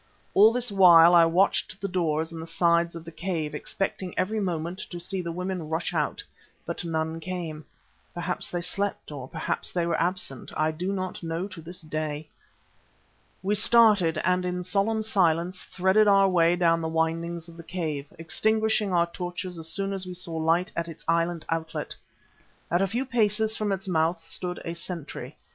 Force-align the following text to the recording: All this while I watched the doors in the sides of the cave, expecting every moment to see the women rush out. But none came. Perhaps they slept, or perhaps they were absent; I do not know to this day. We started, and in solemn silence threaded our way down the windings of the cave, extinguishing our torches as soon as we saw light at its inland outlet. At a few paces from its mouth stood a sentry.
All 0.33 0.51
this 0.51 0.71
while 0.71 1.13
I 1.13 1.25
watched 1.25 1.79
the 1.79 1.87
doors 1.87 2.31
in 2.31 2.39
the 2.39 2.47
sides 2.47 2.95
of 2.95 3.05
the 3.05 3.11
cave, 3.11 3.53
expecting 3.53 4.15
every 4.17 4.39
moment 4.39 4.79
to 4.89 4.99
see 4.99 5.21
the 5.21 5.31
women 5.31 5.69
rush 5.69 5.93
out. 5.93 6.23
But 6.65 6.83
none 6.83 7.19
came. 7.19 7.63
Perhaps 8.11 8.49
they 8.49 8.61
slept, 8.61 9.11
or 9.11 9.27
perhaps 9.27 9.69
they 9.71 9.85
were 9.85 10.01
absent; 10.01 10.51
I 10.57 10.71
do 10.71 10.91
not 10.91 11.21
know 11.21 11.47
to 11.49 11.61
this 11.61 11.81
day. 11.81 12.27
We 13.43 13.53
started, 13.53 14.17
and 14.25 14.43
in 14.43 14.63
solemn 14.63 15.03
silence 15.03 15.61
threaded 15.65 16.07
our 16.07 16.27
way 16.27 16.55
down 16.55 16.81
the 16.81 16.87
windings 16.87 17.47
of 17.47 17.55
the 17.55 17.61
cave, 17.61 18.11
extinguishing 18.17 18.91
our 18.91 19.05
torches 19.05 19.59
as 19.59 19.69
soon 19.69 19.93
as 19.93 20.07
we 20.07 20.15
saw 20.15 20.35
light 20.35 20.71
at 20.75 20.87
its 20.87 21.05
inland 21.07 21.45
outlet. 21.47 21.93
At 22.71 22.81
a 22.81 22.87
few 22.87 23.05
paces 23.05 23.55
from 23.55 23.71
its 23.71 23.87
mouth 23.87 24.25
stood 24.25 24.59
a 24.65 24.73
sentry. 24.73 25.37